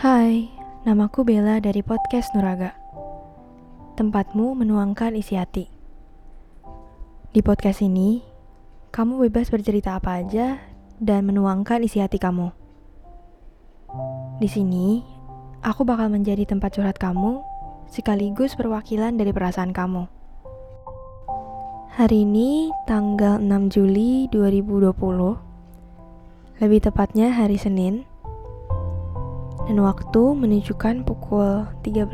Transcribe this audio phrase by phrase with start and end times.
[0.00, 0.48] Hai,
[0.88, 2.72] namaku Bella dari podcast Nuraga.
[4.00, 5.68] Tempatmu menuangkan isi hati.
[7.36, 8.24] Di podcast ini,
[8.96, 10.56] kamu bebas bercerita apa aja
[10.96, 12.48] dan menuangkan isi hati kamu.
[14.40, 15.04] Di sini,
[15.60, 17.44] aku bakal menjadi tempat curhat kamu
[17.92, 20.08] sekaligus perwakilan dari perasaan kamu.
[22.00, 24.96] Hari ini tanggal 6 Juli 2020.
[26.56, 28.08] Lebih tepatnya hari Senin
[29.70, 32.10] dan waktu menunjukkan pukul 13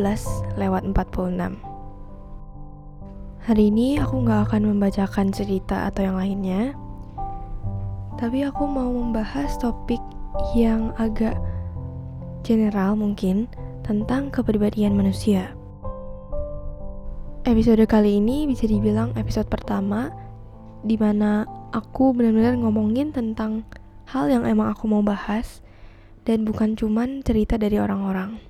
[0.61, 1.57] lewat 46.
[3.49, 6.77] Hari ini aku nggak akan membacakan cerita atau yang lainnya,
[8.21, 10.05] tapi aku mau membahas topik
[10.53, 11.33] yang agak
[12.45, 13.49] general mungkin
[13.89, 15.57] tentang kepribadian manusia.
[17.49, 20.13] Episode kali ini bisa dibilang episode pertama
[20.85, 23.65] di mana aku benar-benar ngomongin tentang
[24.13, 25.65] hal yang emang aku mau bahas
[26.27, 28.43] dan bukan cuman cerita dari orang-orang.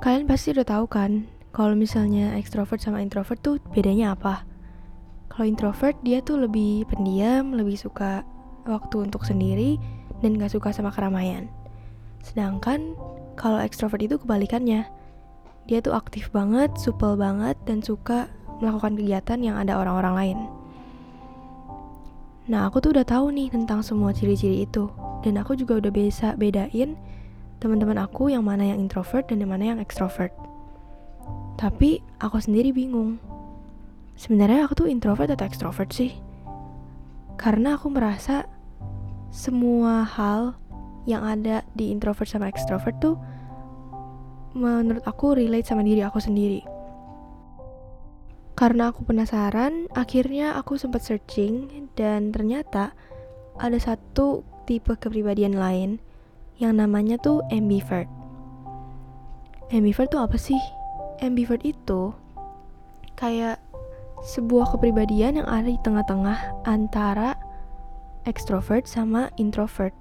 [0.00, 4.42] Kalian pasti udah tahu kan, kalau misalnya extrovert sama introvert tuh bedanya apa?
[5.30, 8.26] Kalau introvert dia tuh lebih pendiam, lebih suka
[8.66, 9.76] waktu untuk sendiri,
[10.24, 11.46] dan gak suka sama keramaian.
[12.24, 12.96] Sedangkan
[13.36, 14.88] kalau extrovert itu kebalikannya.
[15.64, 18.28] Dia tuh aktif banget, supel banget, dan suka
[18.60, 20.38] melakukan kegiatan yang ada orang-orang lain.
[22.44, 24.92] Nah, aku tuh udah tahu nih tentang semua ciri-ciri itu.
[25.24, 26.92] Dan aku juga udah bisa bedain
[27.56, 30.28] teman-teman aku yang mana yang introvert dan yang mana yang extrovert.
[31.56, 33.16] Tapi aku sendiri bingung.
[34.20, 36.12] Sebenarnya aku tuh introvert atau extrovert sih?
[37.40, 38.44] Karena aku merasa
[39.32, 40.54] semua hal
[41.08, 43.16] yang ada di introvert sama extrovert tuh
[44.54, 46.73] menurut aku relate sama diri aku sendiri.
[48.54, 52.94] Karena aku penasaran, akhirnya aku sempat searching dan ternyata
[53.58, 55.98] ada satu tipe kepribadian lain
[56.62, 58.06] yang namanya tuh ambivert.
[59.74, 60.58] Ambivert tuh apa sih?
[61.18, 62.14] Ambivert itu
[63.18, 63.58] kayak
[64.22, 67.34] sebuah kepribadian yang ada di tengah-tengah antara
[68.24, 69.92] extrovert sama introvert.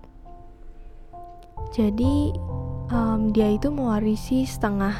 [1.74, 2.38] Jadi
[2.94, 4.94] um, dia itu mewarisi setengah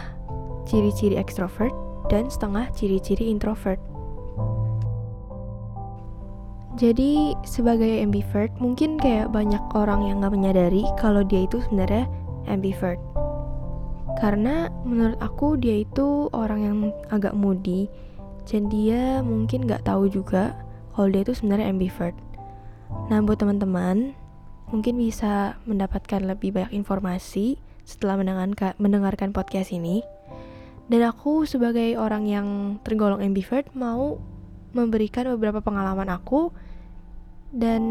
[0.66, 1.83] ciri-ciri extrovert
[2.14, 3.82] dan setengah ciri-ciri introvert.
[6.78, 12.06] Jadi sebagai ambivert mungkin kayak banyak orang yang gak menyadari kalau dia itu sebenarnya
[12.50, 13.02] ambivert.
[14.22, 16.78] Karena menurut aku dia itu orang yang
[17.10, 17.90] agak moody
[18.46, 20.58] dan dia mungkin gak tahu juga
[20.94, 22.18] kalau dia itu sebenarnya ambivert.
[23.10, 24.18] Nah buat teman-teman
[24.74, 30.02] mungkin bisa mendapatkan lebih banyak informasi setelah mendengarkan, mendengarkan podcast ini.
[30.92, 32.48] Dan aku sebagai orang yang
[32.84, 34.20] tergolong ambivert mau
[34.76, 36.52] memberikan beberapa pengalaman aku
[37.54, 37.82] dan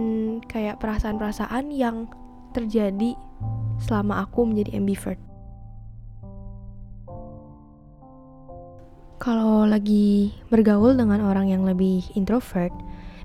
[0.51, 2.11] kayak perasaan-perasaan yang
[2.53, 3.15] terjadi
[3.81, 5.21] selama aku menjadi ambivert.
[9.23, 12.75] Kalau lagi bergaul dengan orang yang lebih introvert,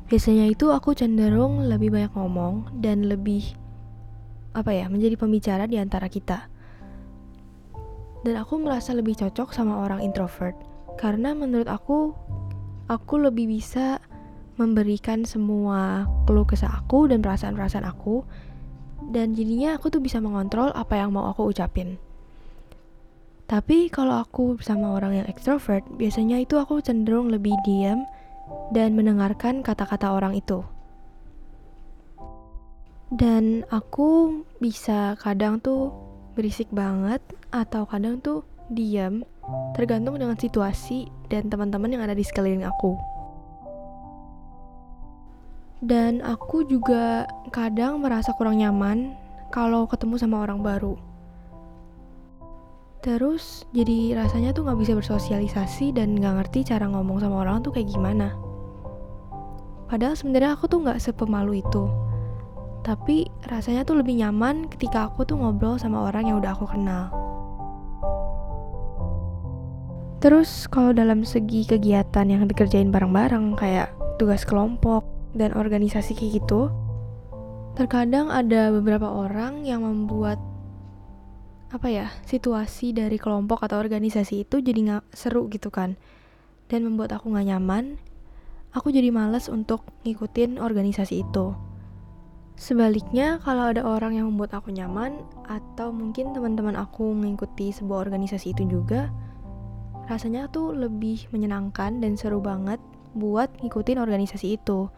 [0.05, 3.57] biasanya itu aku cenderung lebih banyak ngomong dan lebih
[4.53, 6.53] apa ya, menjadi pembicara di antara kita
[8.25, 10.57] dan aku merasa lebih cocok sama orang introvert
[10.97, 12.15] karena menurut aku
[12.89, 14.01] aku lebih bisa
[14.57, 18.25] memberikan semua keluh kesah aku dan perasaan-perasaan aku
[19.13, 22.01] dan jadinya aku tuh bisa mengontrol apa yang mau aku ucapin.
[23.47, 28.03] Tapi kalau aku sama orang yang extrovert, biasanya itu aku cenderung lebih diam
[28.75, 30.67] dan mendengarkan kata-kata orang itu.
[33.07, 35.95] Dan aku bisa kadang tuh
[36.37, 37.17] berisik banget
[37.49, 39.25] atau kadang tuh diam
[39.73, 42.93] tergantung dengan situasi dan teman-teman yang ada di sekeliling aku.
[45.81, 49.17] Dan aku juga kadang merasa kurang nyaman
[49.49, 50.93] kalau ketemu sama orang baru.
[53.01, 57.73] Terus jadi rasanya tuh gak bisa bersosialisasi dan gak ngerti cara ngomong sama orang tuh
[57.73, 58.37] kayak gimana.
[59.89, 62.06] Padahal sebenarnya aku tuh gak sepemalu itu
[62.81, 67.13] tapi rasanya tuh lebih nyaman ketika aku tuh ngobrol sama orang yang udah aku kenal.
[70.17, 75.05] Terus kalau dalam segi kegiatan yang dikerjain bareng-bareng kayak tugas kelompok
[75.37, 76.73] dan organisasi kayak gitu,
[77.77, 80.41] terkadang ada beberapa orang yang membuat
[81.67, 85.99] apa ya situasi dari kelompok atau organisasi itu jadi nggak seru gitu kan
[86.71, 87.99] dan membuat aku nggak nyaman
[88.71, 91.59] aku jadi males untuk ngikutin organisasi itu
[92.57, 98.57] Sebaliknya, kalau ada orang yang membuat aku nyaman, atau mungkin teman-teman aku mengikuti sebuah organisasi
[98.57, 99.13] itu juga,
[100.09, 102.81] rasanya tuh lebih menyenangkan dan seru banget
[103.13, 104.89] buat ngikutin organisasi itu.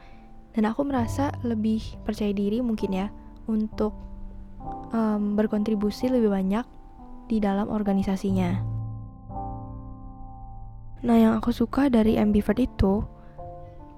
[0.56, 3.12] Dan aku merasa lebih percaya diri mungkin ya
[3.52, 3.92] untuk
[4.96, 6.64] um, berkontribusi lebih banyak
[7.28, 8.56] di dalam organisasinya.
[11.04, 13.04] Nah, yang aku suka dari ambivert itu,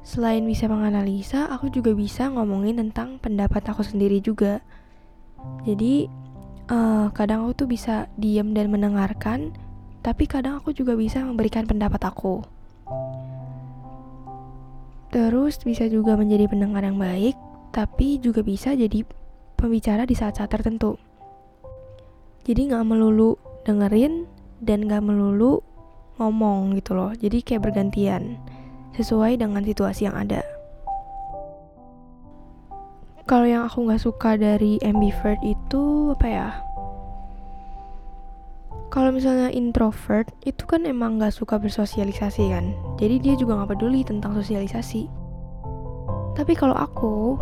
[0.01, 4.61] selain bisa menganalisa, aku juga bisa ngomongin tentang pendapat aku sendiri juga.
[5.65, 6.09] Jadi,
[6.69, 9.53] uh, kadang aku tuh bisa diem dan mendengarkan,
[10.01, 12.41] tapi kadang aku juga bisa memberikan pendapat aku.
[15.11, 17.35] Terus bisa juga menjadi pendengar yang baik,
[17.75, 19.05] tapi juga bisa jadi
[19.59, 20.97] pembicara di saat-saat tertentu.
[22.41, 23.37] Jadi nggak melulu
[23.67, 24.25] dengerin
[24.63, 25.61] dan nggak melulu
[26.17, 27.11] ngomong gitu loh.
[27.13, 28.41] Jadi kayak bergantian
[28.97, 30.43] sesuai dengan situasi yang ada.
[33.29, 36.49] Kalau yang aku nggak suka dari ambivert itu apa ya?
[38.91, 44.03] kalau misalnya introvert itu kan emang gak suka bersosialisasi kan jadi dia juga gak peduli
[44.03, 45.07] tentang sosialisasi
[46.35, 47.39] tapi kalau aku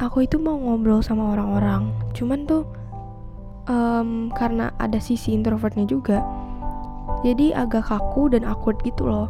[0.00, 2.64] aku itu mau ngobrol sama orang-orang cuman tuh
[3.68, 6.24] um, karena ada sisi introvertnya juga
[7.20, 9.28] jadi agak kaku dan awkward gitu loh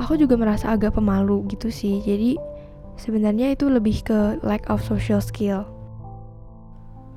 [0.00, 2.00] aku juga merasa agak pemalu gitu sih.
[2.00, 2.40] Jadi
[2.96, 5.68] sebenarnya itu lebih ke lack of social skill.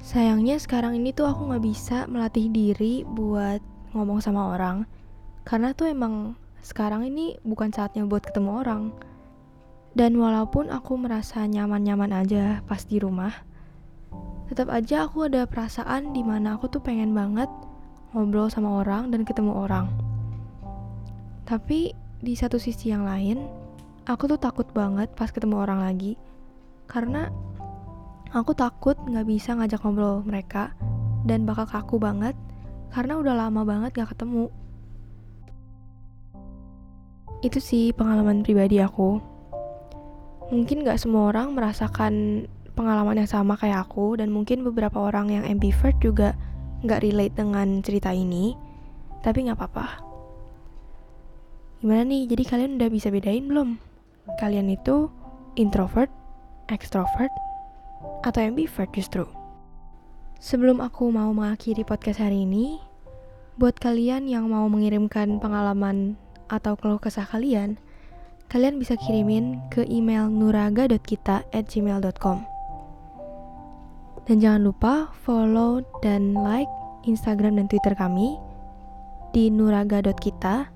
[0.04, 3.64] Sayangnya sekarang ini tuh aku gak bisa melatih diri buat
[3.96, 4.84] ngomong sama orang.
[5.48, 8.92] Karena tuh emang sekarang ini bukan saatnya buat ketemu orang.
[9.96, 13.32] Dan walaupun aku merasa nyaman-nyaman aja pas di rumah
[14.54, 17.48] Tetap aja aku ada perasaan di mana aku tuh pengen banget
[18.14, 19.90] ngobrol sama orang dan ketemu orang.
[21.48, 23.44] Tapi di satu sisi yang lain
[24.08, 26.16] Aku tuh takut banget pas ketemu orang lagi
[26.88, 27.28] Karena
[28.34, 30.74] Aku takut nggak bisa ngajak ngobrol mereka
[31.22, 32.34] dan bakal kaku banget
[32.90, 34.50] karena udah lama banget gak ketemu.
[37.46, 39.22] Itu sih pengalaman pribadi aku.
[40.50, 45.46] Mungkin gak semua orang merasakan pengalaman yang sama kayak aku dan mungkin beberapa orang yang
[45.46, 46.38] ambivert juga
[46.86, 48.54] gak relate dengan cerita ini.
[49.26, 50.13] Tapi gak apa-apa.
[51.84, 52.32] Gimana nih?
[52.32, 53.76] Jadi kalian udah bisa bedain belum?
[54.40, 55.12] Kalian itu
[55.60, 56.08] introvert,
[56.72, 57.28] extrovert,
[58.24, 59.28] atau ambivert justru.
[60.40, 62.80] Sebelum aku mau mengakhiri podcast hari ini,
[63.60, 66.16] buat kalian yang mau mengirimkan pengalaman
[66.48, 67.76] atau keluh kesah kalian,
[68.48, 72.38] kalian bisa kirimin ke email nuraga.kita@gmail.com.
[74.24, 76.72] Dan jangan lupa follow dan like
[77.04, 78.40] Instagram dan Twitter kami
[79.36, 80.73] di nuraga.kita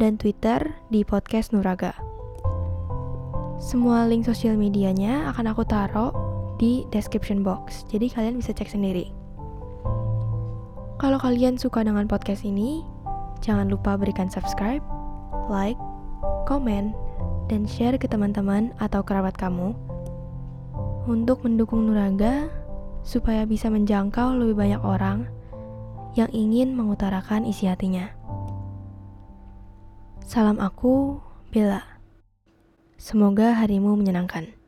[0.00, 1.92] dan Twitter di podcast Nuraga.
[3.60, 6.08] Semua link sosial medianya akan aku taruh
[6.56, 7.84] di description box.
[7.92, 9.12] Jadi kalian bisa cek sendiri.
[10.96, 12.80] Kalau kalian suka dengan podcast ini,
[13.44, 14.80] jangan lupa berikan subscribe,
[15.52, 15.76] like,
[16.48, 16.96] komen,
[17.52, 19.76] dan share ke teman-teman atau kerabat kamu
[21.04, 22.48] untuk mendukung Nuraga
[23.04, 25.28] supaya bisa menjangkau lebih banyak orang
[26.16, 28.19] yang ingin mengutarakan isi hatinya.
[30.30, 31.18] Salam aku,
[31.50, 31.82] Bella.
[32.94, 34.59] Semoga harimu menyenangkan.